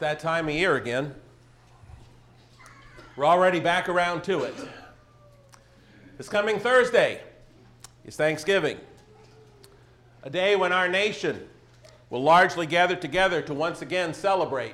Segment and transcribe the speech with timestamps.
[0.00, 1.14] that time of year again.
[3.16, 4.54] We're already back around to it.
[6.16, 7.20] This coming Thursday
[8.06, 8.78] is Thanksgiving,
[10.22, 11.46] a day when our nation
[12.08, 14.72] will largely gather together to once again celebrate.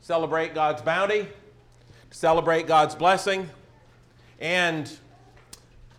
[0.00, 1.26] Celebrate God's bounty,
[2.12, 3.50] celebrate God's blessing,
[4.38, 4.88] and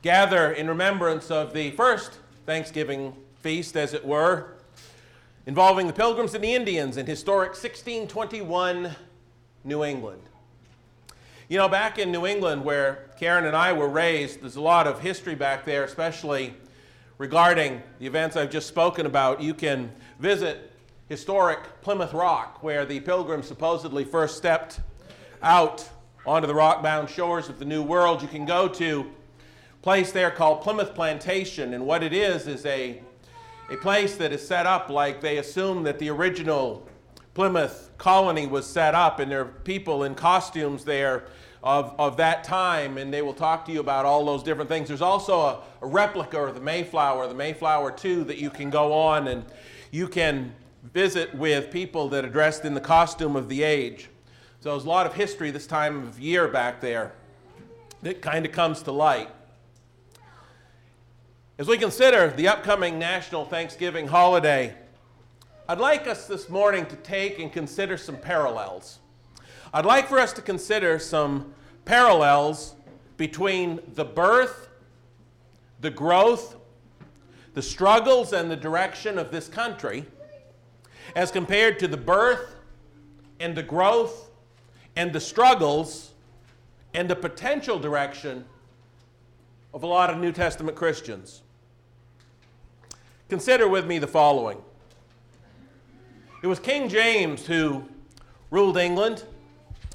[0.01, 4.53] gather in remembrance of the first Thanksgiving feast, as it were,
[5.49, 8.95] involving the Pilgrims and the Indians in historic 1621
[9.63, 10.21] New England.
[11.47, 14.85] You know, back in New England, where Karen and I were raised, there's a lot
[14.85, 16.53] of history back there, especially
[17.17, 19.41] regarding the events I've just spoken about.
[19.41, 20.71] You can visit
[21.07, 24.81] historic Plymouth Rock, where the Pilgrims supposedly first stepped
[25.41, 25.89] out
[26.27, 28.21] onto the rock bound shores of the New World.
[28.21, 29.11] You can go to
[29.73, 33.01] a place there called Plimoth Plantation, and what it is is a
[33.69, 36.87] a place that is set up like they assume that the original
[37.35, 41.25] Plymouth colony was set up, and there are people in costumes there
[41.63, 44.87] of, of that time, and they will talk to you about all those different things.
[44.87, 48.91] There's also a, a replica of the Mayflower, the Mayflower 2, that you can go
[48.91, 49.45] on and
[49.91, 50.53] you can
[50.93, 54.09] visit with people that are dressed in the costume of the age.
[54.61, 57.13] So there's a lot of history this time of year back there
[58.01, 59.29] that kind of comes to light.
[61.59, 64.73] As we consider the upcoming National Thanksgiving holiday,
[65.67, 68.99] I'd like us this morning to take and consider some parallels.
[69.73, 72.75] I'd like for us to consider some parallels
[73.17, 74.69] between the birth,
[75.81, 76.55] the growth,
[77.55, 80.05] the struggles, and the direction of this country
[81.13, 82.55] as compared to the birth
[83.41, 84.31] and the growth
[84.95, 86.11] and the struggles
[86.93, 88.45] and the potential direction
[89.73, 91.41] of a lot of New Testament Christians.
[93.29, 94.57] Consider with me the following.
[96.41, 97.83] It was King James who
[98.49, 99.23] ruled England.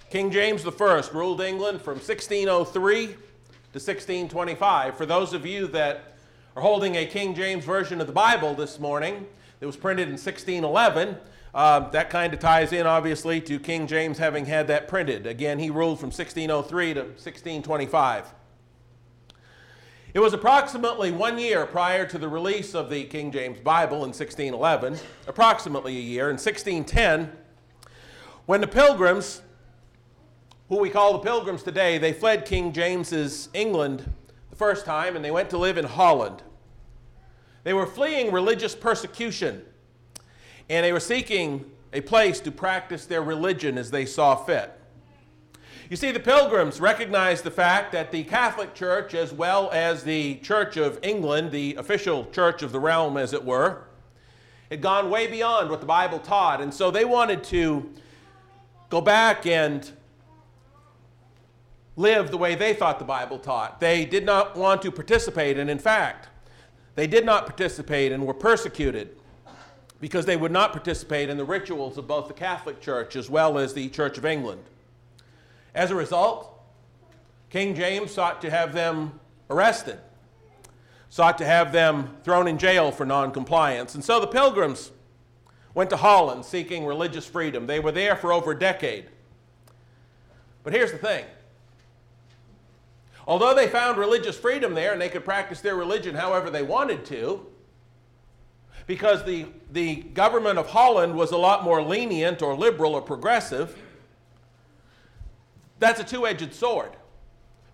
[0.09, 4.97] King James I ruled England from 1603 to 1625.
[4.97, 6.15] For those of you that
[6.55, 9.27] are holding a King James version of the Bible this morning,
[9.61, 11.17] it was printed in 1611.
[11.53, 15.27] Uh, that kind of ties in, obviously, to King James having had that printed.
[15.27, 18.33] Again, he ruled from 1603 to 1625.
[20.14, 24.10] It was approximately one year prior to the release of the King James Bible in
[24.10, 27.32] 1611, approximately a year, in 1610,
[28.47, 29.42] when the Pilgrims,
[30.69, 34.08] who we call the Pilgrims today, they fled King James's England
[34.50, 36.44] the first time and they went to live in Holland.
[37.64, 39.64] They were fleeing religious persecution
[40.70, 44.81] and they were seeking a place to practice their religion as they saw fit.
[45.91, 50.37] You see, the pilgrims recognized the fact that the Catholic Church, as well as the
[50.37, 53.84] Church of England, the official church of the realm, as it were,
[54.71, 56.62] had gone way beyond what the Bible taught.
[56.62, 57.93] And so they wanted to
[58.89, 59.91] go back and
[61.97, 63.78] live the way they thought the Bible taught.
[63.78, 66.28] They did not want to participate, and in fact,
[66.94, 69.17] they did not participate and were persecuted
[70.00, 73.59] because they would not participate in the rituals of both the Catholic Church as well
[73.59, 74.62] as the Church of England.
[75.75, 76.51] As a result,
[77.51, 79.19] King James sought to have them
[79.51, 79.99] arrested,
[81.09, 83.95] sought to have them thrown in jail for noncompliance.
[83.95, 84.93] And so the pilgrims
[85.75, 87.67] went to Holland seeking religious freedom.
[87.67, 89.07] They were there for over a decade.
[90.62, 91.25] But here's the thing
[93.27, 97.05] although they found religious freedom there and they could practice their religion however they wanted
[97.06, 97.47] to,
[98.87, 103.79] because the, the government of Holland was a lot more lenient or liberal or progressive,
[105.79, 106.93] that's a two edged sword.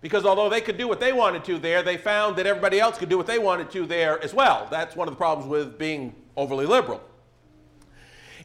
[0.01, 2.97] Because although they could do what they wanted to there, they found that everybody else
[2.97, 4.67] could do what they wanted to there as well.
[4.71, 7.01] That's one of the problems with being overly liberal.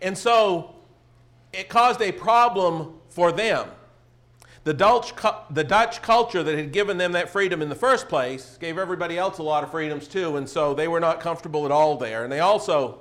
[0.03, 0.75] And so
[1.53, 3.71] it caused a problem for them.
[4.65, 5.13] The Dutch,
[5.51, 9.17] the Dutch culture that had given them that freedom in the first place gave everybody
[9.17, 12.25] else a lot of freedoms too, and so they were not comfortable at all there.
[12.25, 12.99] And they also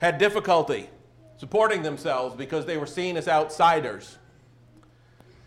[0.00, 0.88] had difficulty
[1.38, 4.16] supporting themselves because they were seen as outsiders.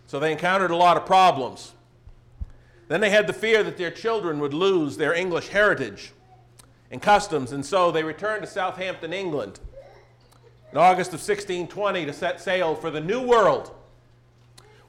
[0.09, 1.73] So they encountered a lot of problems.
[2.87, 6.13] Then they had the fear that their children would lose their English heritage
[6.89, 9.59] and customs, and so they returned to Southampton, England
[10.71, 13.69] in August of 1620 to set sail for the New World,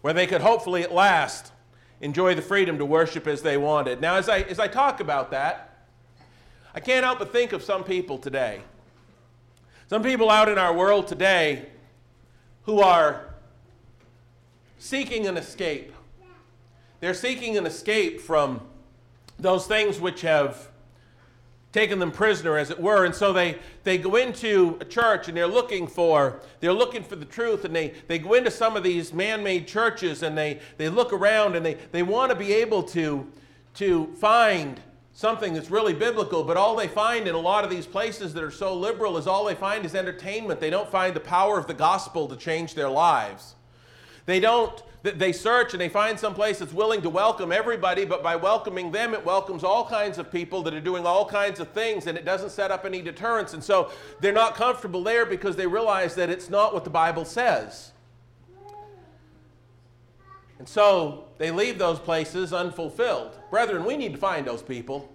[0.01, 1.53] where they could hopefully at last
[2.01, 4.01] enjoy the freedom to worship as they wanted.
[4.01, 5.85] Now, as I, as I talk about that,
[6.75, 8.63] I can't help but think of some people today.
[9.87, 11.67] Some people out in our world today
[12.63, 13.30] who are
[14.81, 15.93] seeking an escape.
[17.01, 18.63] They're seeking an escape from
[19.39, 20.69] those things which have
[21.71, 23.05] taken them prisoner, as it were.
[23.05, 27.15] And so they, they go into a church and they're looking for, they're looking for
[27.15, 27.65] the truth.
[27.65, 31.57] And they, they go into some of these man-made churches and they, they look around
[31.57, 33.31] and they, they want to be able to,
[33.75, 34.81] to find
[35.13, 38.43] something that's really biblical, but all they find in a lot of these places that
[38.43, 40.59] are so liberal is all they find is entertainment.
[40.59, 43.57] They don't find the power of the gospel to change their lives.
[44.27, 48.23] They don't they search and they find some place that's willing to welcome everybody, but
[48.23, 51.69] by welcoming them, it welcomes all kinds of people that are doing all kinds of
[51.69, 53.55] things, and it doesn't set up any deterrence.
[53.55, 53.91] And so
[54.21, 57.93] they're not comfortable there because they realize that it's not what the Bible says.
[60.59, 63.39] And so they leave those places unfulfilled.
[63.51, 65.11] Brethren, we need to find those people.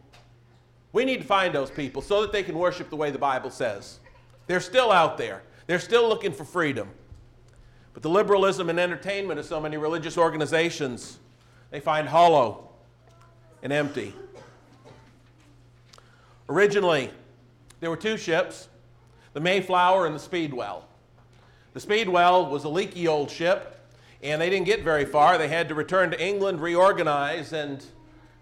[0.94, 3.52] We need to find those people so that they can worship the way the Bible
[3.52, 4.00] says.
[4.48, 6.90] They're still out there, they're still looking for freedom.
[7.96, 11.18] But the liberalism and entertainment of so many religious organizations,
[11.72, 12.70] they find hollow
[13.64, 14.14] and empty.
[16.50, 17.10] Originally,
[17.80, 18.68] there were two ships,
[19.32, 20.86] the Mayflower and the Speedwell.
[21.74, 23.80] The Speedwell was a leaky old ship,
[24.22, 25.38] and they didn't get very far.
[25.38, 27.84] They had to return to England, reorganize, and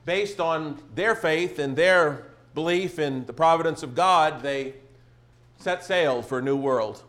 [0.03, 4.73] based on their faith and their belief in the providence of God, they
[5.57, 7.03] set sail for a new world.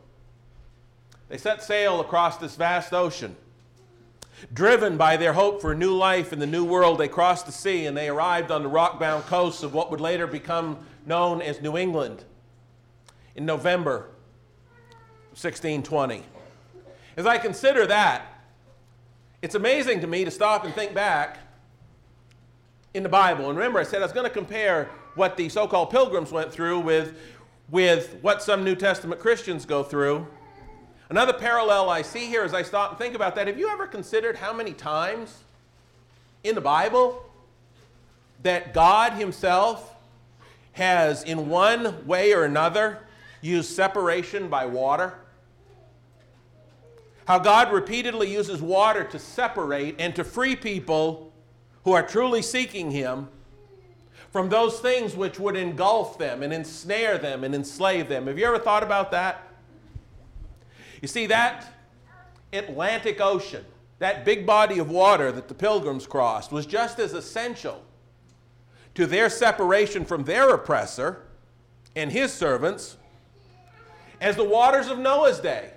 [1.29, 3.37] They set sail across this vast ocean.
[4.53, 7.53] Driven by their hope for a new life in the new world, they crossed the
[7.53, 11.41] sea and they arrived on the rock bound coasts of what would later become known
[11.41, 12.25] as New England
[13.37, 14.09] in November
[15.31, 16.23] 1620.
[17.17, 18.27] As I consider that,
[19.41, 21.39] it's amazing to me to stop and think back
[22.93, 23.49] in the Bible.
[23.49, 26.53] And remember, I said I was going to compare what the so called pilgrims went
[26.53, 27.17] through with,
[27.71, 30.27] with what some New Testament Christians go through.
[31.15, 33.87] Another parallel I see here as I stop and think about that, have you ever
[33.87, 35.45] considered how many times
[36.43, 37.25] in the Bible
[38.43, 39.95] that God Himself
[40.73, 42.99] has, in one way or another,
[43.43, 45.15] used separation by water?
[47.29, 51.33] How God repeatedly uses water to separate and to free people
[51.85, 53.29] who are truly seeking Him
[54.33, 58.27] from those things which would engulf them and ensnare them and enslave them.
[58.27, 59.54] Have you ever thought about that?
[61.05, 61.67] You see, that
[62.51, 63.63] Atlantic Ocean,
[63.99, 67.83] that big body of water that the pilgrims crossed, was just as essential
[68.95, 71.27] to their separation from their oppressor
[71.95, 72.97] and his servants
[74.19, 75.73] as the waters of Noah's day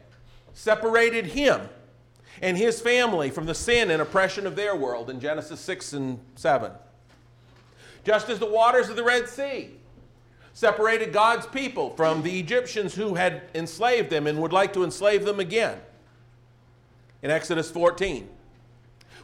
[0.54, 1.60] separated him
[2.42, 6.20] and his family from the sin and oppression of their world in Genesis 6 and
[6.36, 6.72] 7.
[8.06, 9.77] Just as the waters of the Red Sea
[10.58, 15.24] separated God's people from the Egyptians who had enslaved them and would like to enslave
[15.24, 15.80] them again
[17.22, 18.28] in Exodus 14.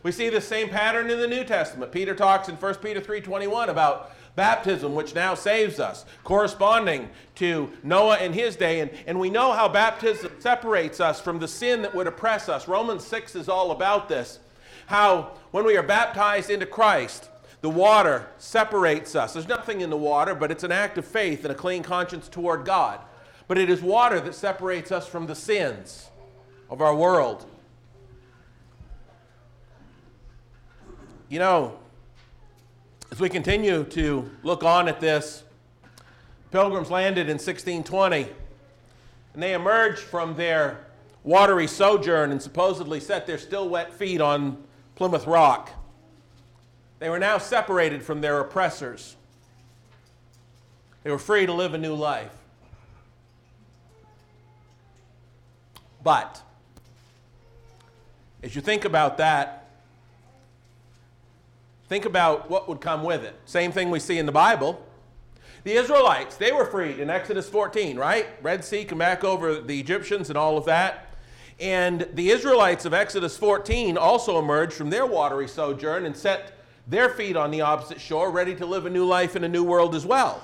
[0.03, 1.91] We see the same pattern in the New Testament.
[1.91, 8.19] Peter talks in 1 Peter 3:21 about baptism which now saves us, corresponding to Noah
[8.19, 11.95] in his day and, and we know how baptism separates us from the sin that
[11.95, 12.67] would oppress us.
[12.67, 14.37] Romans 6 is all about this.
[14.85, 17.27] How when we are baptized into Christ,
[17.63, 19.31] the water separates us.
[19.31, 22.27] There's nothing in the water, but it's an act of faith and a clean conscience
[22.27, 22.99] toward God.
[23.47, 26.09] But it is water that separates us from the sins
[26.69, 27.45] of our world.
[31.29, 31.79] You know,
[33.13, 35.45] as we continue to look on at this,
[36.51, 38.27] pilgrims landed in 1620
[39.33, 40.85] and they emerged from their
[41.23, 44.61] watery sojourn and supposedly set their still wet feet on
[44.95, 45.69] Plymouth Rock.
[47.03, 49.17] They were now separated from their oppressors.
[51.03, 52.31] They were free to live a new life.
[56.01, 56.41] But,
[58.41, 59.67] as you think about that,
[61.89, 63.35] think about what would come with it.
[63.43, 64.81] Same thing we see in the Bible.
[65.65, 68.27] The Israelites, they were freed in Exodus 14, right?
[68.41, 71.13] Red Sea come back over the Egyptians and all of that.
[71.59, 77.09] And the Israelites of Exodus 14 also emerged from their watery sojourn and set their
[77.09, 79.95] feet on the opposite shore, ready to live a new life in a new world
[79.95, 80.43] as well.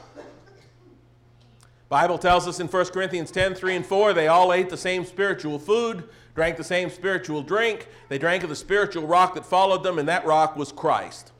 [1.89, 5.03] Bible tells us in 1 Corinthians 10, 3 and 4, they all ate the same
[5.03, 6.03] spiritual food,
[6.35, 7.87] drank the same spiritual drink.
[8.09, 11.31] They drank of the spiritual rock that followed them, and that rock was Christ.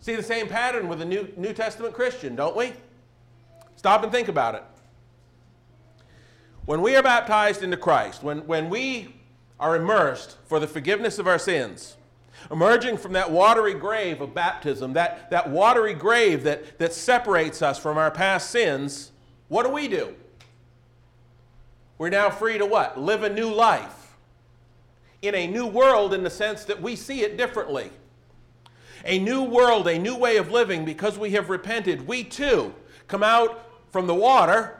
[0.00, 2.74] See the same pattern with a New, New Testament Christian, don't we?
[3.76, 4.62] Stop and think about it.
[6.66, 9.14] When we are baptized into Christ, when, when we
[9.58, 11.96] are immersed for the forgiveness of our sins,
[12.50, 17.78] emerging from that watery grave of baptism, that, that watery grave that, that separates us
[17.78, 19.12] from our past sins,
[19.48, 20.14] what do we do?
[21.98, 22.98] We're now free to what?
[22.98, 24.16] Live a new life
[25.22, 27.90] in a new world in the sense that we see it differently.
[29.04, 32.06] a new world, a new way of living because we have repented.
[32.06, 32.74] We too
[33.06, 34.76] come out from the water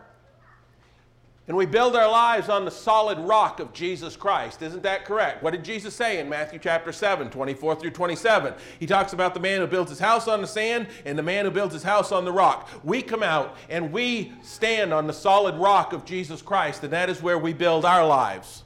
[1.49, 4.63] and we build our lives on the solid rock of Jesus Christ.
[4.63, 5.45] Isn't that correct?
[5.45, 8.53] What did Jesus say in Matthew chapter 7, 24 through 27?
[8.81, 11.45] He talks about the man who builds his house on the sand and the man
[11.45, 12.69] who builds his house on the rock.
[12.83, 17.09] We come out and we stand on the solid rock of Jesus Christ, and that
[17.09, 18.65] is where we build our lives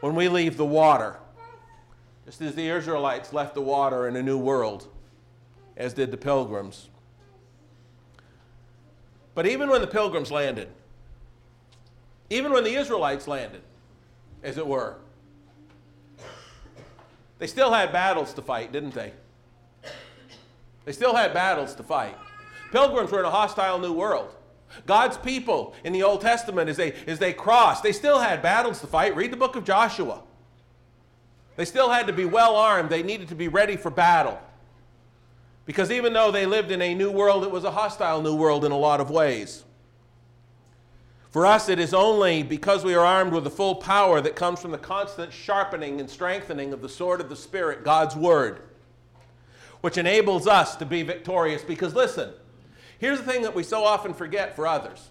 [0.00, 1.16] when we leave the water.
[2.26, 4.88] Just as the Israelites left the water in a new world,
[5.78, 6.90] as did the pilgrims.
[9.34, 10.68] But even when the pilgrims landed,
[12.30, 13.62] even when the Israelites landed,
[14.42, 14.96] as it were.
[17.38, 19.12] They still had battles to fight, didn't they?
[20.84, 22.16] They still had battles to fight.
[22.72, 24.34] Pilgrims were in a hostile new world.
[24.86, 28.80] God's people in the Old Testament, as they, as they crossed, they still had battles
[28.80, 29.16] to fight.
[29.16, 30.22] Read the book of Joshua.
[31.56, 34.38] They still had to be well armed, they needed to be ready for battle.
[35.64, 38.64] Because even though they lived in a new world, it was a hostile new world
[38.64, 39.64] in a lot of ways.
[41.38, 44.58] For us, it is only because we are armed with the full power that comes
[44.58, 48.62] from the constant sharpening and strengthening of the sword of the Spirit, God's Word,
[49.80, 51.62] which enables us to be victorious.
[51.62, 52.32] Because listen,
[52.98, 55.10] here's the thing that we so often forget for others.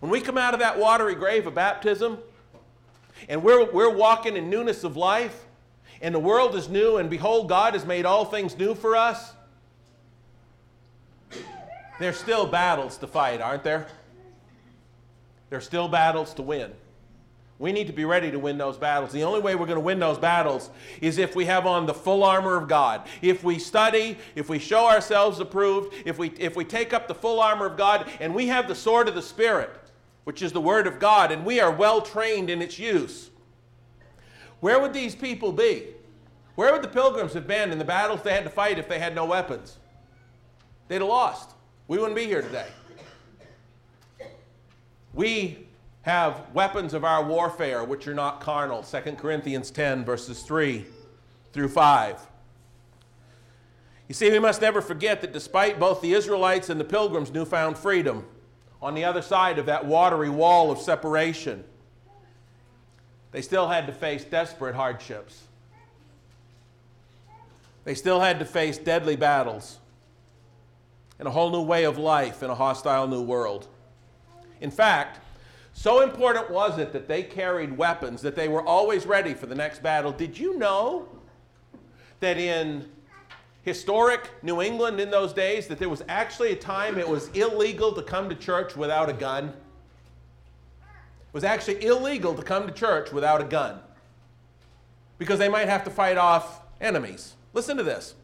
[0.00, 2.18] When we come out of that watery grave of baptism
[3.26, 5.46] and we're, we're walking in newness of life,
[6.02, 9.32] and the world is new, and behold, God has made all things new for us,
[11.98, 13.86] there's still battles to fight, aren't there?
[15.50, 16.72] There's still battles to win.
[17.58, 19.12] We need to be ready to win those battles.
[19.12, 20.68] The only way we're going to win those battles
[21.00, 23.06] is if we have on the full armor of God.
[23.22, 27.14] If we study, if we show ourselves approved, if we, if we take up the
[27.14, 29.70] full armor of God and we have the sword of the Spirit,
[30.24, 33.30] which is the Word of God, and we are well trained in its use.
[34.60, 35.94] Where would these people be?
[36.56, 38.98] Where would the pilgrims have been in the battles they had to fight if they
[38.98, 39.78] had no weapons?
[40.88, 41.50] They'd have lost.
[41.88, 42.66] We wouldn't be here today.
[45.16, 45.66] We
[46.02, 48.82] have weapons of our warfare which are not carnal.
[48.82, 50.84] 2 Corinthians 10, verses 3
[51.54, 52.20] through 5.
[54.08, 57.78] You see, we must never forget that despite both the Israelites and the pilgrims' newfound
[57.78, 58.26] freedom,
[58.82, 61.64] on the other side of that watery wall of separation,
[63.32, 65.44] they still had to face desperate hardships.
[67.84, 69.78] They still had to face deadly battles
[71.18, 73.66] and a whole new way of life in a hostile new world.
[74.60, 75.20] In fact,
[75.72, 79.54] so important was it that they carried weapons that they were always ready for the
[79.54, 80.10] next battle.
[80.10, 81.08] Did you know
[82.20, 82.88] that in
[83.62, 87.92] historic New England in those days that there was actually a time it was illegal
[87.92, 89.48] to come to church without a gun?
[89.48, 93.80] It was actually illegal to come to church without a gun
[95.18, 97.34] because they might have to fight off enemies.
[97.52, 98.14] Listen to this.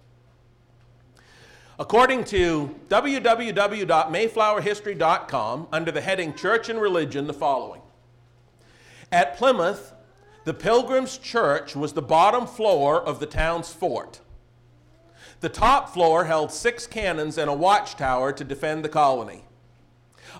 [1.78, 7.80] According to www.mayflowerhistory.com, under the heading Church and Religion, the following
[9.10, 9.94] At Plymouth,
[10.44, 14.20] the Pilgrims' Church was the bottom floor of the town's fort.
[15.40, 19.44] The top floor held six cannons and a watchtower to defend the colony.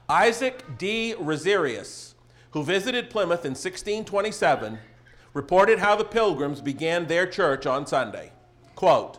[0.08, 2.14] Isaac de Rasieres,
[2.50, 4.78] who visited Plymouth in 1627,
[5.34, 8.32] reported how the Pilgrims began their church on Sunday.
[8.74, 9.18] Quote,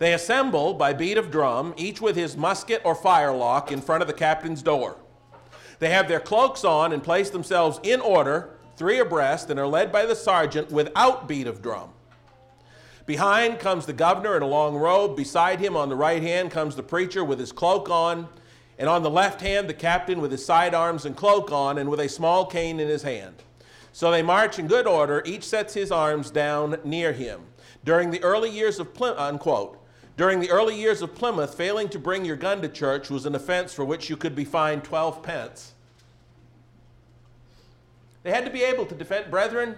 [0.00, 4.08] they assemble by beat of drum, each with his musket or firelock in front of
[4.08, 4.96] the captain's door.
[5.78, 9.92] They have their cloaks on and place themselves in order, three abreast, and are led
[9.92, 11.90] by the sergeant without beat of drum.
[13.04, 15.18] Behind comes the governor in a long robe.
[15.18, 18.26] Beside him, on the right hand, comes the preacher with his cloak on.
[18.78, 22.00] And on the left hand, the captain with his sidearms and cloak on, and with
[22.00, 23.42] a small cane in his hand.
[23.92, 25.22] So they march in good order.
[25.26, 27.42] Each sets his arms down near him.
[27.84, 29.79] During the early years of Plymouth, unquote,
[30.20, 33.34] during the early years of Plymouth, failing to bring your gun to church was an
[33.34, 35.72] offense for which you could be fined 12 pence.
[38.22, 39.76] They had to be able to defend, brethren.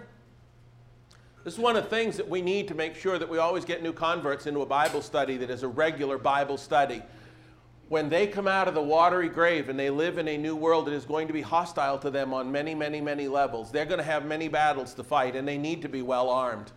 [1.45, 3.65] This is one of the things that we need to make sure that we always
[3.65, 7.03] get new converts into a Bible study that is a regular Bible study.
[7.89, 10.89] When they come out of the watery grave and they live in a new world
[10.89, 13.99] that is going to be hostile to them on many, many, many levels, they're going
[13.99, 16.73] to have many battles to fight and they need to be well armed.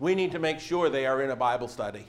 [0.00, 2.08] We need to make sure they are in a Bible study.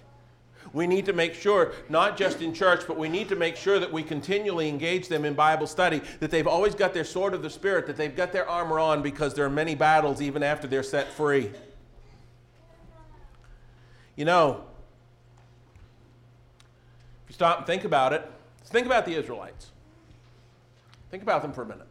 [0.75, 3.79] We need to make sure, not just in church, but we need to make sure
[3.79, 7.41] that we continually engage them in Bible study, that they've always got their sword of
[7.41, 10.67] the Spirit, that they've got their armor on because there are many battles even after
[10.67, 11.49] they're set free.
[14.17, 14.65] You know,
[17.23, 18.29] if you stop and think about it,
[18.65, 19.71] think about the Israelites.
[21.09, 21.87] Think about them for a minute.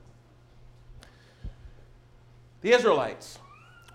[2.61, 3.39] The Israelites,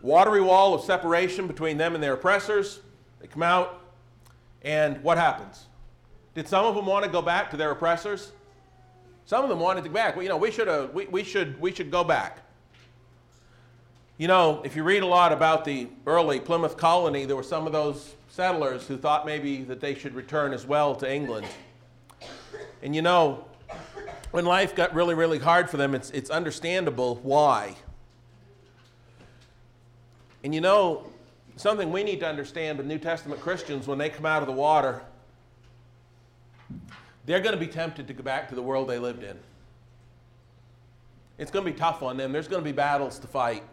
[0.01, 2.79] watery wall of separation between them and their oppressors.
[3.21, 3.78] They come out,
[4.63, 5.65] And what happens?
[6.35, 8.31] Did some of them want to go back to their oppressors?
[9.25, 10.15] Some of them wanted to go back.
[10.15, 12.39] Well, you know, we should, have, we, we, should, we should go back.
[14.17, 17.65] You know, if you read a lot about the early Plymouth colony, there were some
[17.65, 21.47] of those settlers who thought maybe that they should return as well to England.
[22.81, 23.45] And you know,
[24.31, 27.75] when life got really, really hard for them, it's, it's understandable why.
[30.43, 31.07] And you know,
[31.59, 34.53] something we need to understand with New Testament Christians when they come out of the
[34.53, 35.01] water,
[37.25, 39.37] they're going to be tempted to go back to the world they lived in.
[41.37, 42.31] It's going to be tough on them.
[42.31, 43.63] There's going to be battles to fight.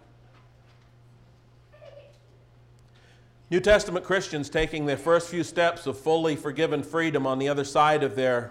[3.50, 7.64] New Testament Christians taking their first few steps of fully forgiven freedom on the other
[7.64, 8.50] side of their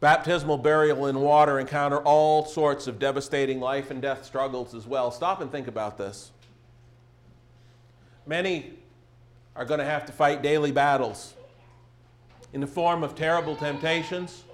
[0.00, 5.10] baptismal burial in water encounter all sorts of devastating life and death struggles as well.
[5.10, 6.32] Stop and think about this.
[8.26, 8.72] Many
[9.54, 11.34] are going to have to fight daily battles
[12.52, 14.44] in the form of terrible temptations,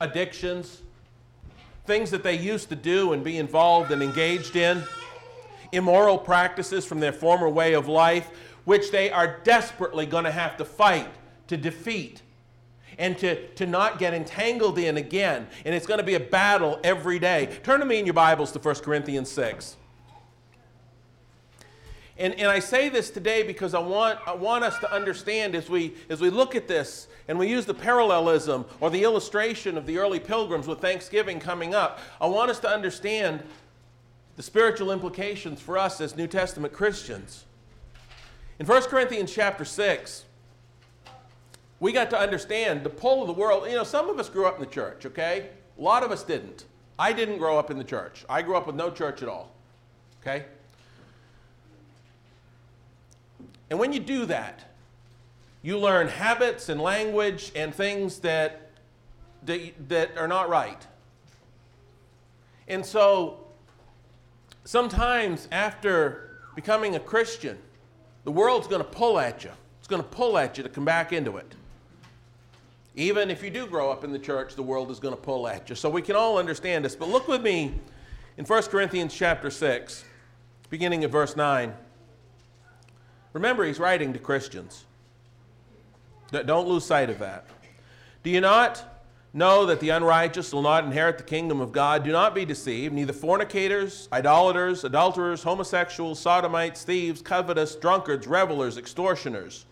[0.00, 0.82] addictions,
[1.86, 4.82] things that they used to do and be involved and engaged in,
[5.72, 8.28] immoral practices from their former way of life,
[8.64, 11.08] which they are desperately going to have to fight
[11.46, 12.22] to defeat
[12.98, 15.46] and to, to not get entangled in again.
[15.64, 17.58] And it's going to be a battle every day.
[17.62, 19.76] Turn to me in your Bibles to 1 Corinthians 6.
[22.16, 25.68] And, and I say this today because I want, I want us to understand as
[25.68, 29.84] we, as we look at this and we use the parallelism or the illustration of
[29.84, 33.42] the early pilgrims with Thanksgiving coming up, I want us to understand
[34.36, 37.44] the spiritual implications for us as New Testament Christians.
[38.60, 40.24] In 1 Corinthians chapter 6,
[41.80, 43.68] we got to understand the pull of the world.
[43.68, 45.48] You know, some of us grew up in the church, okay?
[45.76, 46.64] A lot of us didn't.
[46.96, 48.24] I didn't grow up in the church.
[48.28, 49.52] I grew up with no church at all,
[50.20, 50.46] okay?
[53.74, 54.62] And when you do that,
[55.60, 58.70] you learn habits and language and things that,
[59.46, 60.86] that, that are not right.
[62.68, 63.48] And so
[64.62, 67.58] sometimes after becoming a Christian,
[68.22, 69.50] the world's going to pull at you.
[69.80, 71.56] It's going to pull at you to come back into it.
[72.94, 75.48] Even if you do grow up in the church, the world is going to pull
[75.48, 75.74] at you.
[75.74, 76.94] So we can all understand this.
[76.94, 77.74] But look with me
[78.36, 80.04] in 1 Corinthians chapter 6,
[80.70, 81.74] beginning at verse 9.
[83.34, 84.84] Remember, he's writing to Christians.
[86.30, 87.46] Don't lose sight of that.
[88.22, 88.82] Do you not
[89.34, 92.04] know that the unrighteous will not inherit the kingdom of God?
[92.04, 92.94] Do not be deceived.
[92.94, 99.66] Neither fornicators, idolaters, adulterers, homosexuals, sodomites, thieves, covetous, drunkards, revelers, extortioners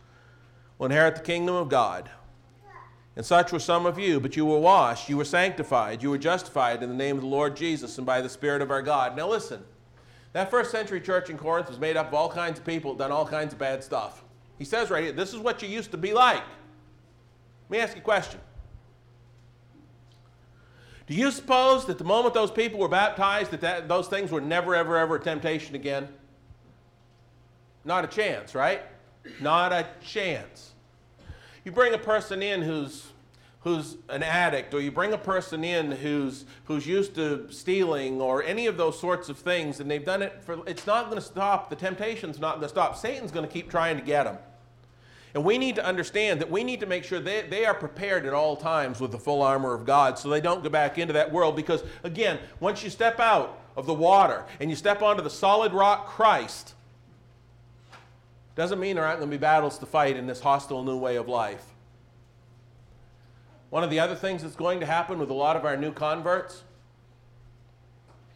[0.79, 2.11] will inherit the kingdom of God.
[3.14, 6.18] And such were some of you, but you were washed, you were sanctified, you were
[6.18, 9.16] justified in the name of the Lord Jesus and by the Spirit of our God.
[9.16, 9.62] Now listen,
[10.33, 13.12] that first century church in Corinth was made up of all kinds of people, done
[13.12, 14.25] all kinds of bad stuff.
[14.59, 16.42] He says right here, this is what you used to be like.
[17.68, 18.40] Let me ask you a question.
[21.07, 24.40] Do you suppose that the moment those people were baptized, that, that those things were
[24.40, 26.09] never, ever, ever a temptation again?
[27.85, 28.83] Not a chance, right?
[29.40, 30.73] Not a chance.
[31.64, 33.12] You bring a person in who's
[33.64, 38.42] who's an addict, or you bring a person in who's, who's used to stealing, or
[38.42, 41.27] any of those sorts of things, and they've done it for, it's not going to
[41.27, 41.70] stop.
[41.70, 42.96] The temptation's not going to stop.
[42.96, 44.38] Satan's going to keep trying to get them.
[45.35, 48.27] And we need to understand that we need to make sure they, they are prepared
[48.27, 51.14] at all times with the full armor of God so they don't go back into
[51.14, 51.57] that world.
[51.57, 55.72] Because, again, once you step out of the water and you step onto the solid
[55.72, 56.75] rock Christ,
[58.57, 61.16] doesn't mean there aren't going to be battles to fight in this hostile new way
[61.16, 61.72] of life.
[63.73, 65.93] One of the other things that's going to happen with a lot of our new
[65.93, 66.63] converts,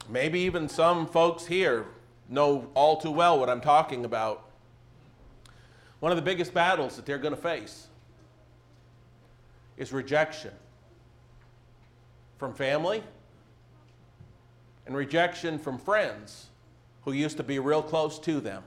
[0.09, 1.85] maybe even some folks here
[2.31, 4.49] know all too well what I'm talking about.
[6.01, 7.89] One of the biggest battles that they're going to face
[9.77, 10.53] is rejection
[12.39, 13.03] from family
[14.87, 16.47] and rejection from friends
[17.05, 18.63] who used to be real close to them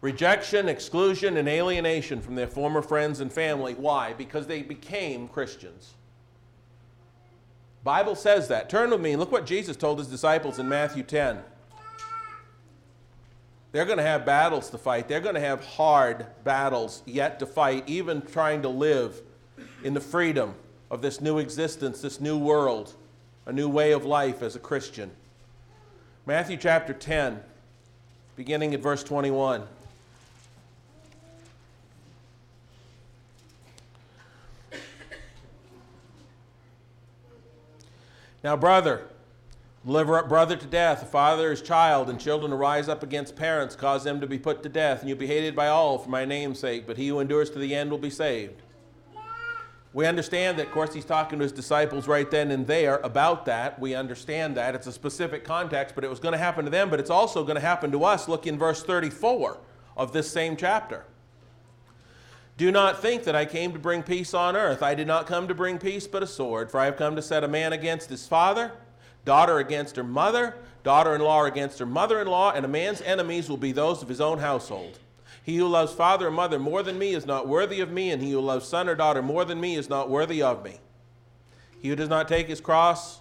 [0.00, 3.74] rejection, exclusion, and alienation from their former friends and family.
[3.74, 4.12] Why?
[4.12, 5.94] Because they became Christians.
[7.84, 8.68] Bible says that.
[8.68, 11.38] Turn with me and look what Jesus told his disciples in Matthew 10.
[13.72, 15.08] They're going to have battles to fight.
[15.08, 19.22] They're going to have hard battles yet to fight, even trying to live
[19.84, 20.54] in the freedom
[20.90, 22.94] of this new existence, this new world,
[23.46, 25.10] a new way of life as a Christian.
[26.24, 27.40] Matthew chapter 10,
[28.36, 29.62] beginning at verse 21.
[38.48, 39.02] Now, brother,
[39.84, 43.36] Deliver up brother to death, a father his child, and children to rise up against
[43.36, 46.08] parents, cause them to be put to death, and you'll be hated by all for
[46.08, 48.62] my name's sake, but he who endures to the end will be saved.
[49.92, 53.44] We understand that, of course, he's talking to his disciples right then and there about
[53.44, 53.78] that.
[53.78, 54.74] We understand that.
[54.74, 57.44] It's a specific context, but it was going to happen to them, but it's also
[57.44, 58.28] going to happen to us.
[58.28, 59.58] Look in verse 34
[59.94, 61.04] of this same chapter.
[62.58, 64.82] Do not think that I came to bring peace on earth.
[64.82, 66.72] I did not come to bring peace, but a sword.
[66.72, 68.72] For I have come to set a man against his father,
[69.24, 73.00] daughter against her mother, daughter in law against her mother in law, and a man's
[73.02, 74.98] enemies will be those of his own household.
[75.44, 78.20] He who loves father or mother more than me is not worthy of me, and
[78.20, 80.80] he who loves son or daughter more than me is not worthy of me.
[81.78, 83.20] He who does not take his cross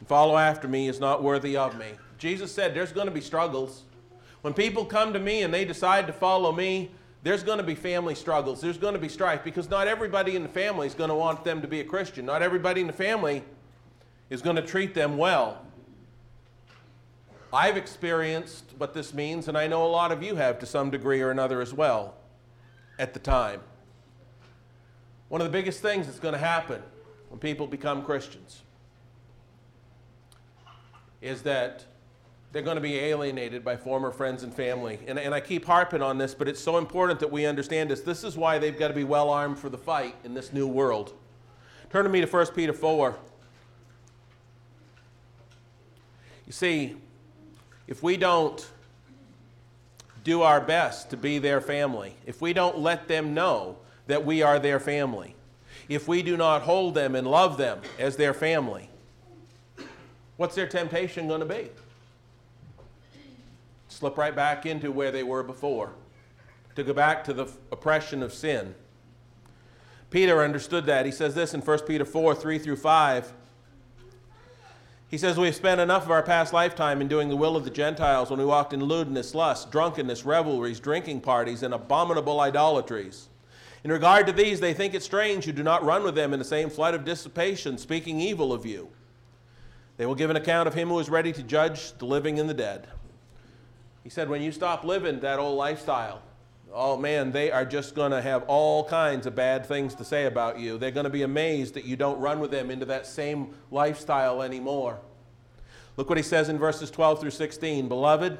[0.00, 1.92] and follow after me is not worthy of me.
[2.18, 3.84] Jesus said there's going to be struggles.
[4.42, 6.90] When people come to me and they decide to follow me,
[7.24, 8.60] there's going to be family struggles.
[8.60, 11.42] There's going to be strife because not everybody in the family is going to want
[11.42, 12.26] them to be a Christian.
[12.26, 13.42] Not everybody in the family
[14.28, 15.64] is going to treat them well.
[17.50, 20.90] I've experienced what this means, and I know a lot of you have to some
[20.90, 22.14] degree or another as well
[22.98, 23.60] at the time.
[25.28, 26.82] One of the biggest things that's going to happen
[27.30, 28.60] when people become Christians
[31.22, 31.86] is that
[32.54, 35.00] they're going to be alienated by former friends and family.
[35.08, 38.02] And, and I keep harping on this, but it's so important that we understand this.
[38.02, 40.68] This is why they've got to be well armed for the fight in this new
[40.68, 41.14] world.
[41.90, 43.16] Turn to me to 1 Peter 4.
[46.46, 46.94] You see,
[47.88, 48.64] if we don't
[50.22, 54.42] do our best to be their family, if we don't let them know that we
[54.42, 55.34] are their family,
[55.88, 58.90] if we do not hold them and love them as their family,
[60.36, 61.68] what's their temptation going to be?
[63.94, 65.92] Slip right back into where they were before,
[66.74, 68.74] to go back to the oppression of sin.
[70.10, 71.06] Peter understood that.
[71.06, 73.32] He says this in 1 Peter 4 3 through 5.
[75.06, 77.62] He says, We have spent enough of our past lifetime in doing the will of
[77.62, 83.28] the Gentiles when we walked in lewdness, lust, drunkenness, revelries, drinking parties, and abominable idolatries.
[83.84, 86.40] In regard to these, they think it strange you do not run with them in
[86.40, 88.88] the same flood of dissipation, speaking evil of you.
[89.98, 92.50] They will give an account of him who is ready to judge the living and
[92.50, 92.88] the dead.
[94.04, 96.22] He said, When you stop living that old lifestyle,
[96.72, 100.26] oh man, they are just going to have all kinds of bad things to say
[100.26, 100.76] about you.
[100.76, 104.42] They're going to be amazed that you don't run with them into that same lifestyle
[104.42, 105.00] anymore.
[105.96, 107.88] Look what he says in verses 12 through 16.
[107.88, 108.38] Beloved,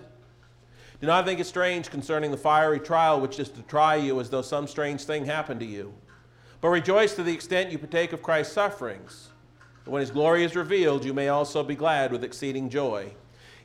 [1.01, 4.29] do not think it strange concerning the fiery trial which is to try you as
[4.29, 5.95] though some strange thing happened to you.
[6.61, 9.29] But rejoice to the extent you partake of Christ's sufferings.
[9.85, 13.13] that when his glory is revealed, you may also be glad with exceeding joy.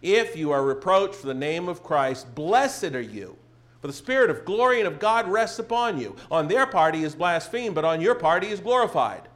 [0.01, 3.37] If you are reproached for the name of Christ, blessed are you
[3.81, 6.15] for the Spirit of glory and of God rests upon you.
[6.29, 9.27] On their part he is blasphemed, but on your part he is glorified.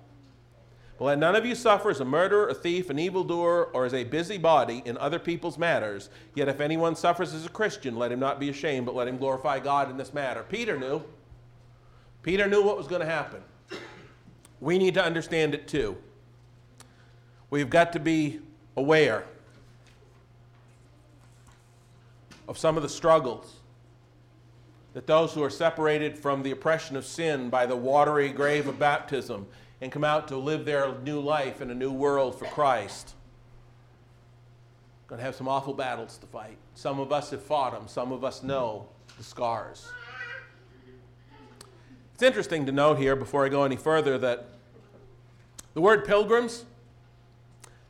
[0.98, 3.94] But let none of you suffer as a murderer, a thief, an evildoer, or as
[3.94, 6.10] a busybody in other people's matters.
[6.36, 9.18] Yet if anyone suffers as a Christian, let him not be ashamed, but let him
[9.18, 10.44] glorify God in this matter.
[10.44, 11.02] Peter knew.
[12.22, 13.42] Peter knew what was going to happen.
[14.60, 15.98] We need to understand it too.
[17.50, 18.40] We've got to be
[18.76, 19.26] aware
[22.48, 23.60] of some of the struggles
[24.94, 28.78] that those who are separated from the oppression of sin by the watery grave of
[28.78, 29.48] baptism
[29.82, 33.16] and come out to live their new life in a new world for Christ.
[35.08, 36.58] Going to have some awful battles to fight.
[36.76, 39.90] Some of us have fought them, some of us know the scars.
[42.14, 44.46] It's interesting to note here, before I go any further, that
[45.74, 46.66] the word pilgrims,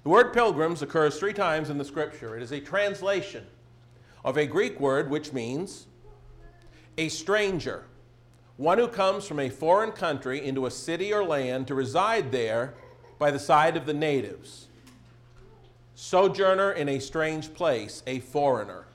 [0.03, 2.37] the word pilgrims occurs three times in the scripture.
[2.37, 3.45] It is a translation
[4.23, 5.87] of a Greek word which means
[6.97, 7.83] a stranger,
[8.57, 12.73] one who comes from a foreign country into a city or land to reside there
[13.17, 14.67] by the side of the natives.
[15.95, 18.85] Sojourner in a strange place, a foreigner.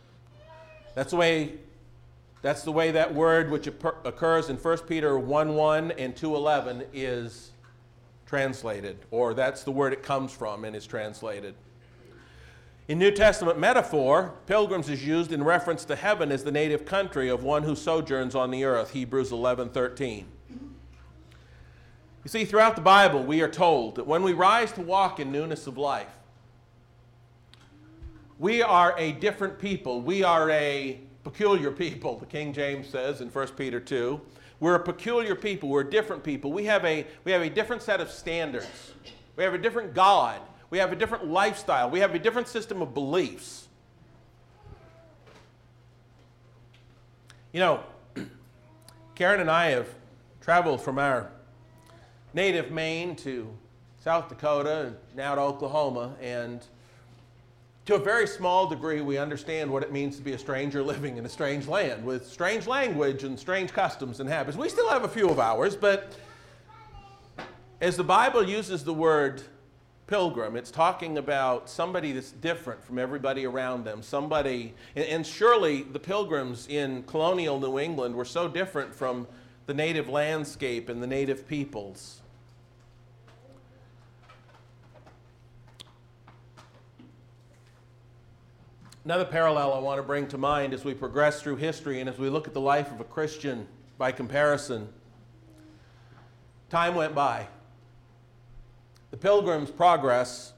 [0.95, 1.55] That's the way,
[2.43, 6.85] that's the way that word which occurs in 1 Peter 1 1 and 2 11
[6.93, 7.51] is
[8.27, 11.55] translated, or that's the word it comes from and is translated.
[12.89, 17.29] In New Testament metaphor, pilgrims is used in reference to heaven as the native country
[17.29, 20.25] of one who sojourns on the earth, Hebrews 11:13.
[22.25, 25.31] You see, throughout the Bible, we are told that when we rise to walk in
[25.31, 26.09] newness of life,
[28.39, 30.01] we are a different people.
[30.01, 34.19] We are a peculiar people, the King James says in 1 Peter 2.
[34.61, 35.69] We're a peculiar people.
[35.69, 36.53] We're different people.
[36.53, 38.95] We have a, we have a different set of standards.
[39.37, 40.41] We have a different God.
[40.71, 41.91] We have a different lifestyle.
[41.91, 43.69] We have a different system of beliefs.
[47.53, 47.81] You know,
[49.15, 49.89] Karen and I have
[50.41, 51.31] traveled from our
[52.35, 53.49] native Maine to
[54.01, 56.63] South Dakota and now to Oklahoma, and
[57.87, 61.17] to a very small degree, we understand what it means to be a stranger living
[61.17, 64.59] in a strange land with strange language and strange customs and habits.
[64.59, 66.15] We still have a few of ours, but
[67.81, 69.43] as the Bible uses the word
[70.09, 74.03] pilgrim, it's talking about somebody that's different from everybody around them.
[74.03, 79.29] Somebody, and, and surely the pilgrims in colonial New England were so different from
[79.67, 82.23] the native landscape and the native peoples.
[89.05, 92.19] Another parallel I want to bring to mind as we progress through history and as
[92.19, 93.67] we look at the life of a Christian
[93.99, 94.89] by comparison.
[96.71, 97.47] Time went by.
[99.11, 100.53] The pilgrim's progress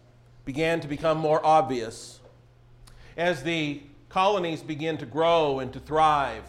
[0.44, 2.20] began to become more obvious
[3.16, 6.44] as the colonies began to grow and to thrive,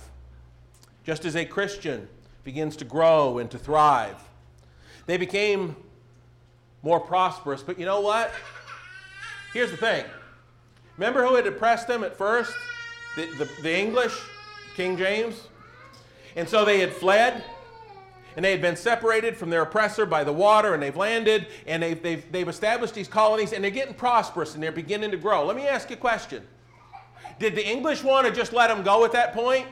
[1.04, 2.08] just as a Christian
[2.44, 4.18] begins to grow and to thrive.
[5.06, 5.76] They became
[6.82, 8.32] more prosperous, but you know what?
[9.54, 10.06] Here's the thing
[10.98, 12.54] Remember who had oppressed them at first?
[13.16, 14.18] The, the, the, English,
[14.76, 15.48] King James?
[16.36, 17.44] And so they had fled,
[18.36, 21.84] and they had been separated from their oppressor by the water, and they've landed, and
[21.84, 25.46] they've, they've, they've established these colonies, and they're getting prosperous, and they're beginning to grow.
[25.46, 26.44] Let me ask you a question
[27.40, 29.68] Did the English want to just let them go at that point?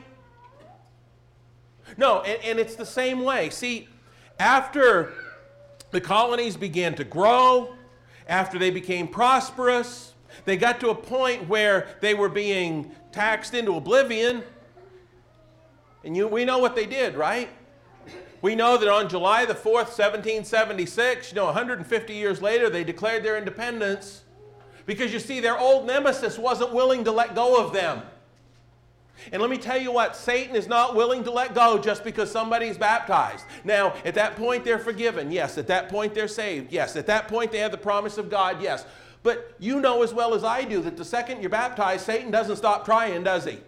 [1.96, 3.50] No, and, and it's the same way.
[3.50, 3.88] See,
[4.38, 5.12] after
[5.90, 7.74] the colonies began to grow,
[8.28, 13.74] after they became prosperous, they got to a point where they were being taxed into
[13.74, 14.42] oblivion.
[16.04, 17.50] And you, we know what they did, right?
[18.42, 23.22] We know that on July the 4th, 1776, you know, 150 years later, they declared
[23.22, 24.22] their independence
[24.86, 28.02] because you see, their old nemesis wasn't willing to let go of them.
[29.32, 32.30] And let me tell you what, Satan is not willing to let go just because
[32.30, 33.44] somebody's baptized.
[33.64, 35.30] Now, at that point, they're forgiven.
[35.30, 35.58] Yes.
[35.58, 36.72] At that point, they're saved.
[36.72, 36.96] Yes.
[36.96, 38.62] At that point, they have the promise of God.
[38.62, 38.84] Yes.
[39.22, 42.56] But you know as well as I do that the second you're baptized, Satan doesn't
[42.56, 43.58] stop trying, does he?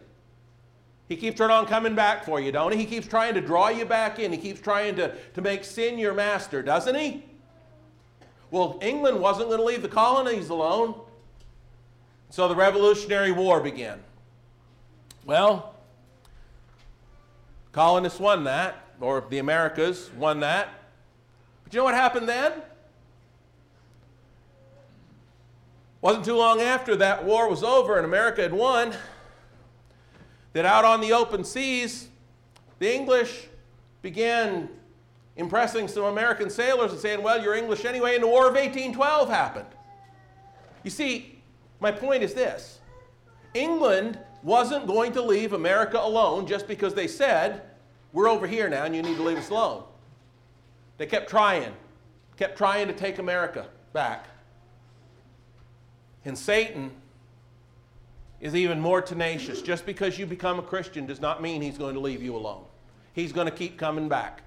[1.13, 2.79] He keeps right on coming back for you, don't he?
[2.79, 4.33] He keeps trying to draw you back in.
[4.33, 7.23] He keeps trying to, to make sin your master, doesn't he?
[8.51, 10.95] Well, England wasn't going to leave the colonies alone.
[12.31, 14.01] So the Revolutionary War began.
[15.27, 15.75] Well,
[17.73, 20.71] colonists won that, or the Americas won that.
[21.63, 22.53] But you know what happened then?
[26.01, 28.95] Wasn't too long after that war was over and America had won
[30.53, 32.09] that out on the open seas,
[32.79, 33.49] the English
[34.03, 34.69] began
[35.37, 39.29] impressing some American sailors and saying, Well, you're English anyway, and the War of 1812
[39.29, 39.69] happened.
[40.83, 41.43] You see,
[41.81, 42.81] my point is this
[43.55, 47.63] England wasn't going to leave America alone just because they said,
[48.13, 49.85] We're over here now and you need to leave us alone.
[50.99, 51.73] They kept trying,
[52.37, 54.27] kept trying to take America back.
[56.25, 56.93] And Satan
[58.43, 59.63] is even more tenacious.
[59.63, 62.65] Just because you become a Christian does not mean he's going to leave you alone.
[63.15, 64.43] He's going to keep coming back.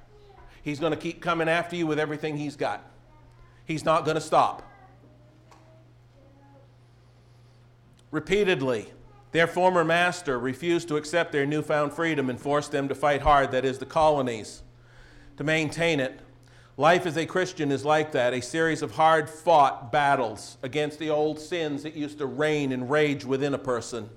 [0.62, 2.84] He's going to keep coming after you with everything he's got.
[3.66, 4.70] He's not going to stop.
[8.12, 8.92] Repeatedly,
[9.32, 13.52] their former master refused to accept their newfound freedom and forced them to fight hard,
[13.52, 14.62] that is, the colonies,
[15.38, 16.20] to maintain it
[16.78, 21.10] Life as a Christian is like that a series of hard fought battles against the
[21.10, 24.10] old sins that used to reign and rage within a person.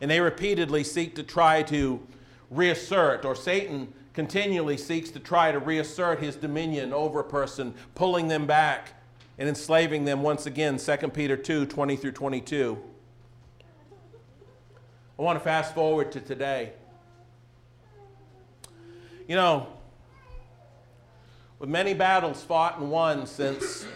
[0.00, 2.00] And they repeatedly seek to try to
[2.48, 8.28] reassert, or Satan continually seeks to try to reassert his dominion over a person, pulling
[8.28, 8.92] them back
[9.36, 10.78] and enslaving them once again.
[10.78, 12.78] 2 Peter 2 20 through 22.
[15.18, 16.72] I want to fast forward to today.
[19.26, 19.73] You know,
[21.64, 23.86] with many battles fought and won since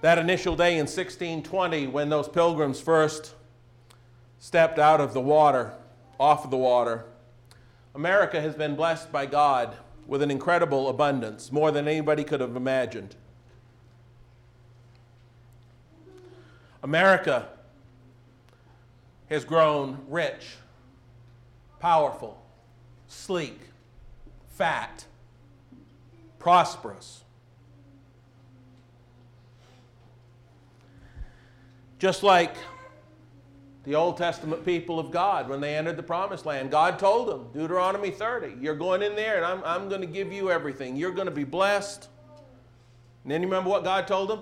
[0.00, 3.34] that initial day in 1620 when those pilgrims first
[4.38, 5.74] stepped out of the water,
[6.18, 7.04] off of the water.
[7.94, 12.56] America has been blessed by God with an incredible abundance, more than anybody could have
[12.56, 13.14] imagined.
[16.82, 17.46] America
[19.28, 20.56] has grown rich,
[21.78, 22.42] powerful,
[23.06, 23.60] sleek,
[24.48, 25.04] fat,
[26.42, 27.22] prosperous.
[32.00, 32.56] Just like
[33.84, 36.72] the Old Testament people of God when they entered the promised land.
[36.72, 40.32] God told them, Deuteronomy 30, you're going in there and I'm, I'm going to give
[40.32, 40.96] you everything.
[40.96, 42.08] You're going to be blessed.
[43.22, 44.40] And then you remember what God told them?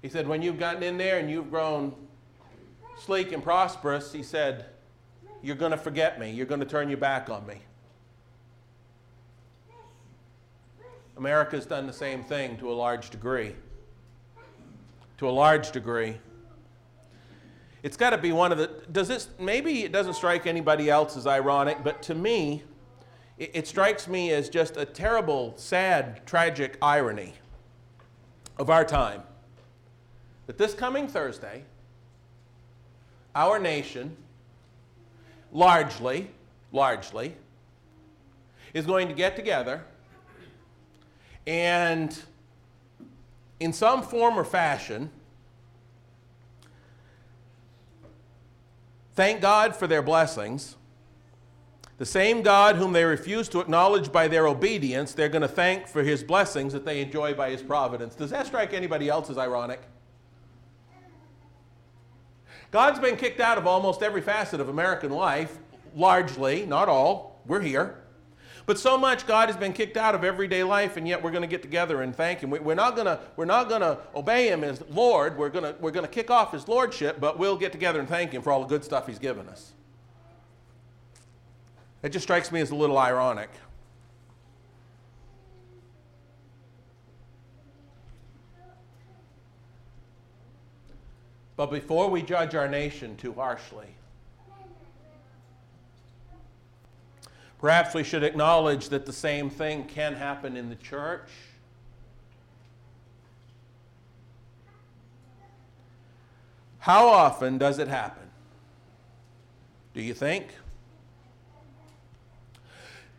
[0.00, 1.94] He said, when you've gotten in there and you've grown
[2.98, 4.66] sleek and prosperous, he said,
[5.42, 6.30] you're going to forget me.
[6.30, 7.60] You're going to turn your back on me.
[11.16, 13.54] America's done the same thing to a large degree.
[15.18, 16.18] To a large degree.
[17.82, 18.70] It's got to be one of the.
[18.92, 19.28] Does this.
[19.38, 22.64] Maybe it doesn't strike anybody else as ironic, but to me,
[23.38, 27.34] it, it strikes me as just a terrible, sad, tragic irony
[28.58, 29.22] of our time.
[30.46, 31.64] That this coming Thursday,
[33.34, 34.16] our nation,
[35.50, 36.30] largely,
[36.72, 37.36] largely,
[38.74, 39.84] is going to get together
[41.46, 42.18] and,
[43.60, 45.10] in some form or fashion,
[49.14, 50.76] thank God for their blessings.
[51.98, 55.86] The same God whom they refuse to acknowledge by their obedience, they're going to thank
[55.88, 58.14] for his blessings that they enjoy by his providence.
[58.14, 59.80] Does that strike anybody else as ironic?
[62.70, 65.56] God's been kicked out of almost every facet of American life,
[65.94, 67.40] largely, not all.
[67.46, 68.02] We're here.
[68.66, 71.42] But so much God has been kicked out of everyday life, and yet we're going
[71.42, 72.50] to get together and thank Him.
[72.50, 75.38] We're not going to, we're not going to obey Him as Lord.
[75.38, 78.08] We're going, to, we're going to kick off His Lordship, but we'll get together and
[78.08, 79.72] thank Him for all the good stuff He's given us.
[82.02, 83.50] It just strikes me as a little ironic.
[91.56, 93.86] But before we judge our nation too harshly,
[97.66, 101.28] perhaps we should acknowledge that the same thing can happen in the church.
[106.78, 108.22] How often does it happen?
[109.94, 110.46] Do you think?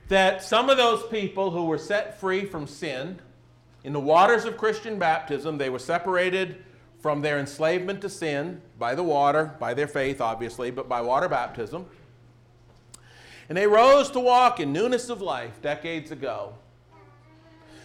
[0.07, 3.19] That some of those people who were set free from sin
[3.83, 6.63] in the waters of Christian baptism, they were separated
[7.01, 11.27] from their enslavement to sin by the water, by their faith, obviously, but by water
[11.27, 11.85] baptism.
[13.49, 16.53] And they rose to walk in newness of life decades ago.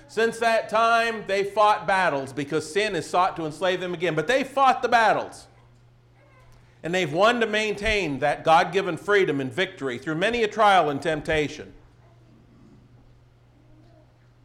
[0.08, 4.14] Since that time, they fought battles because sin has sought to enslave them again.
[4.14, 5.46] But they fought the battles.
[6.82, 10.90] And they've won to maintain that God given freedom and victory through many a trial
[10.90, 11.72] and temptation.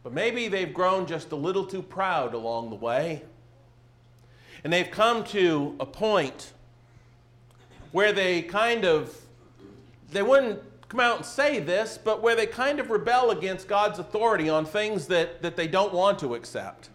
[0.02, 3.24] But maybe they've grown just a little too proud along the way.
[4.64, 6.52] And they've come to a point
[7.92, 9.14] where they kind of,
[10.12, 13.98] they wouldn't come out and say this, but where they kind of rebel against God's
[13.98, 16.88] authority on things that, that they don't want to accept.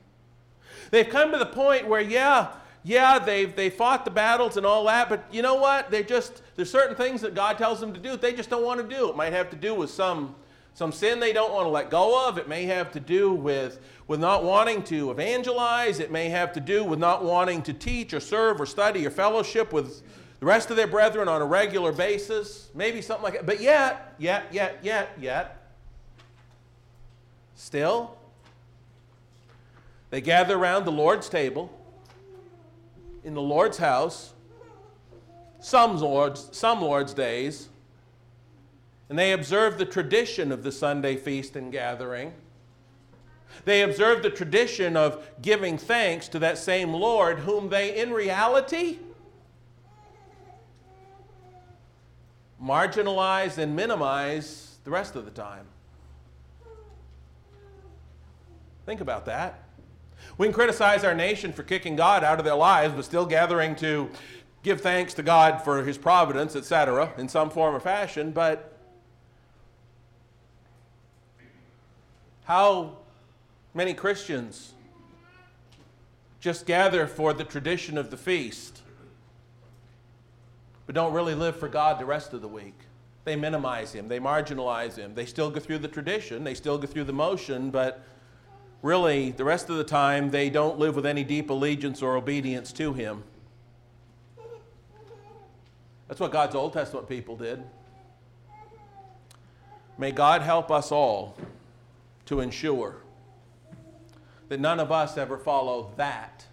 [0.91, 2.53] They've come to the point where, yeah,
[2.84, 5.89] yeah, they've they fought the battles and all that, but you know what?
[5.89, 8.82] They just there's certain things that God tells them to do they just don't want
[8.82, 9.10] to do.
[9.10, 10.36] It might have to do with some
[10.75, 12.38] some sin they don't want to let go of.
[12.38, 15.99] It may have to do with, with not wanting to evangelize.
[15.99, 19.12] It may have to do with not wanting to teach or serve or study or
[19.12, 20.01] fellowship with
[20.43, 22.69] the rest of their brethren on a regular basis.
[22.75, 23.45] Maybe something like that.
[23.45, 25.71] But yet, yet, yet, yet, yet,
[27.56, 28.17] still,
[30.10, 31.71] they gather around the Lord's table
[33.23, 34.34] in the Lord's house,
[35.62, 37.69] some Lord's, some Lord's days
[39.08, 42.34] and they observe the tradition of the Sunday feast and gathering.
[43.63, 48.99] They observe the tradition of giving thanks to that same Lord, whom they, in reality,
[52.63, 55.65] marginalize and minimize the rest of the time.
[58.86, 59.63] Think about that.
[60.38, 63.76] We can criticize our nation for kicking God out of their lives, but still gathering
[63.78, 64.10] to
[64.62, 68.73] give thanks to God for his providence, etc., in some form or fashion, but
[72.45, 72.97] How
[73.73, 74.73] many Christians
[76.41, 78.82] just gather for the tradition of the feast,
[80.93, 82.77] but don't really live for God the rest of the week?
[83.25, 85.15] They minimize Him, they marginalize Him.
[85.15, 88.03] They still go through the tradition, they still go through the motion, but
[88.84, 92.71] really, the rest of the time, they don't live with any deep allegiance or obedience
[92.73, 93.23] to Him.
[96.08, 97.63] That's what God's Old Testament people did.
[99.97, 101.38] May God help us all
[102.25, 102.97] to ensure
[104.49, 106.45] that none of us ever follow that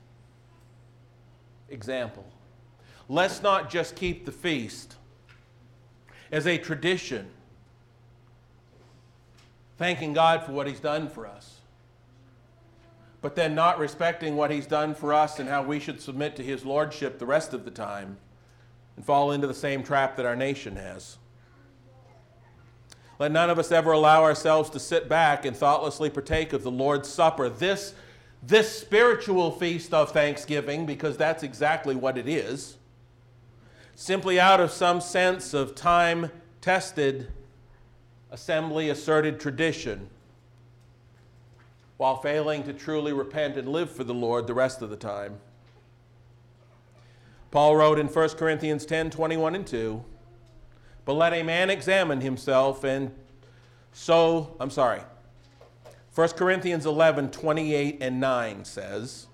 [1.68, 2.29] example.
[3.10, 4.94] Let's not just keep the feast
[6.30, 7.28] as a tradition,
[9.78, 11.56] thanking God for what He's done for us,
[13.20, 16.44] but then not respecting what He's done for us and how we should submit to
[16.44, 18.16] His Lordship the rest of the time
[18.94, 21.18] and fall into the same trap that our nation has.
[23.18, 26.70] Let none of us ever allow ourselves to sit back and thoughtlessly partake of the
[26.70, 27.92] Lord's Supper, this,
[28.40, 32.76] this spiritual feast of thanksgiving, because that's exactly what it is,
[34.00, 36.30] simply out of some sense of time
[36.62, 37.30] tested,
[38.30, 40.08] assembly asserted tradition,
[41.98, 45.36] while failing to truly repent and live for the Lord the rest of the time.
[47.50, 50.02] Paul wrote in 1 Corinthians 10 21 and 2,
[51.04, 53.14] But let a man examine himself, and
[53.92, 55.02] so, I'm sorry,
[56.14, 59.26] 1 Corinthians 11 28 and 9 says,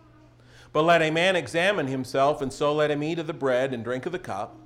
[0.76, 3.82] But let a man examine himself, and so let him eat of the bread and
[3.82, 4.58] drink of the cup.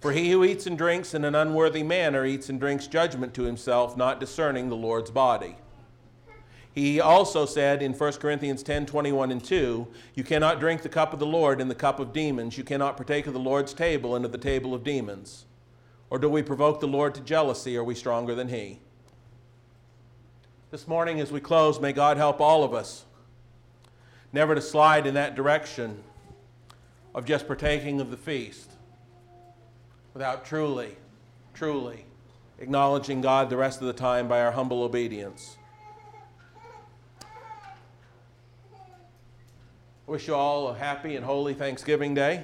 [0.00, 3.44] For he who eats and drinks in an unworthy manner eats and drinks judgment to
[3.44, 5.54] himself, not discerning the Lord's body.
[6.72, 9.86] He also said in 1 Corinthians 10 21 and 2,
[10.16, 12.58] You cannot drink the cup of the Lord and the cup of demons.
[12.58, 15.46] You cannot partake of the Lord's table and of the table of demons.
[16.10, 17.76] Or do we provoke the Lord to jealousy?
[17.76, 18.80] Are we stronger than he?
[20.72, 23.04] This morning, as we close, may God help all of us
[24.34, 26.02] never to slide in that direction
[27.14, 28.72] of just partaking of the feast
[30.12, 30.96] without truly,
[31.54, 32.04] truly
[32.58, 35.56] acknowledging God the rest of the time by our humble obedience.
[40.08, 42.42] Wish you all a happy and holy Thanksgiving Day.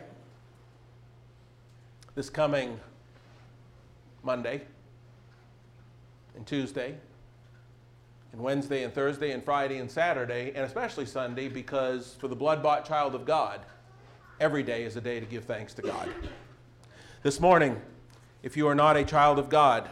[2.14, 2.78] This coming
[4.22, 4.62] Monday
[6.36, 6.95] and Tuesday
[8.33, 12.62] and Wednesday and Thursday and Friday and Saturday, and especially Sunday, because for the blood
[12.62, 13.61] bought child of God,
[14.39, 16.09] every day is a day to give thanks to God.
[17.22, 17.81] This morning,
[18.43, 19.91] if you are not a child of God,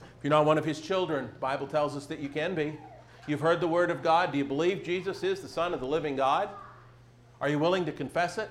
[0.00, 2.78] if you're not one of his children, Bible tells us that you can be.
[3.26, 4.32] You've heard the word of God.
[4.32, 6.48] Do you believe Jesus is the Son of the living God?
[7.40, 8.48] Are you willing to confess it?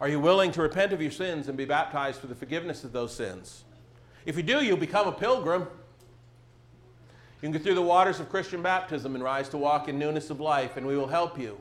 [0.00, 2.92] Are you willing to repent of your sins and be baptized for the forgiveness of
[2.92, 3.64] those sins?
[4.24, 5.68] If you do, you'll become a pilgrim.
[7.42, 10.30] You can go through the waters of Christian baptism and rise to walk in newness
[10.30, 11.58] of life, and we will help you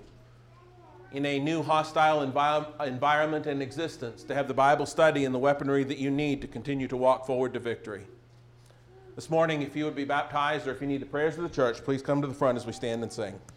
[1.12, 5.40] in a new hostile envi- environment and existence to have the Bible study and the
[5.40, 8.06] weaponry that you need to continue to walk forward to victory.
[9.16, 11.50] This morning, if you would be baptized or if you need the prayers of the
[11.50, 13.40] church, please come to the front as we stand and sing.